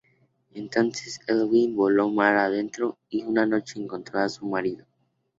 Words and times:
Entonces 0.55 1.19
Elwing 1.27 1.75
voló 1.75 2.09
mar 2.09 2.35
adentro 2.35 2.97
y 3.07 3.23
una 3.23 3.45
noche 3.45 3.79
encontró 3.79 4.17
a 4.17 4.29
su 4.29 4.47
marido. 4.47 4.87